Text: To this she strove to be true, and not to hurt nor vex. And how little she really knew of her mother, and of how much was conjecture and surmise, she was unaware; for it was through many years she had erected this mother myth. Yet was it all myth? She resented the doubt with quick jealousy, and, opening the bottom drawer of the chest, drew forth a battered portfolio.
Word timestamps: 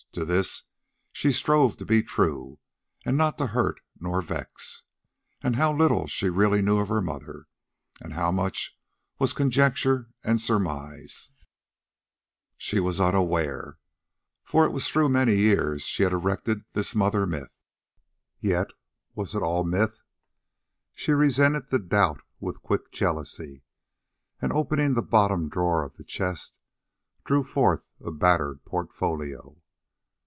To 0.13 0.25
this 0.25 0.63
she 1.13 1.31
strove 1.31 1.77
to 1.77 1.85
be 1.85 2.03
true, 2.03 2.59
and 3.05 3.15
not 3.17 3.37
to 3.37 3.47
hurt 3.47 3.79
nor 3.97 4.21
vex. 4.21 4.83
And 5.41 5.55
how 5.55 5.73
little 5.73 6.05
she 6.07 6.29
really 6.29 6.61
knew 6.61 6.79
of 6.79 6.89
her 6.89 7.01
mother, 7.01 7.47
and 8.01 8.11
of 8.11 8.15
how 8.17 8.29
much 8.29 8.77
was 9.19 9.31
conjecture 9.31 10.09
and 10.21 10.41
surmise, 10.41 11.29
she 12.57 12.77
was 12.81 12.99
unaware; 12.99 13.77
for 14.43 14.65
it 14.65 14.71
was 14.71 14.89
through 14.89 15.07
many 15.07 15.37
years 15.37 15.83
she 15.83 16.03
had 16.03 16.11
erected 16.11 16.65
this 16.73 16.93
mother 16.93 17.25
myth. 17.25 17.57
Yet 18.41 18.71
was 19.15 19.33
it 19.33 19.41
all 19.41 19.63
myth? 19.63 20.01
She 20.93 21.13
resented 21.13 21.69
the 21.69 21.79
doubt 21.79 22.19
with 22.41 22.61
quick 22.61 22.91
jealousy, 22.91 23.63
and, 24.41 24.51
opening 24.51 24.93
the 24.93 25.01
bottom 25.01 25.47
drawer 25.47 25.85
of 25.85 25.95
the 25.95 26.03
chest, 26.03 26.59
drew 27.23 27.45
forth 27.45 27.87
a 28.01 28.11
battered 28.11 28.65
portfolio. 28.65 29.55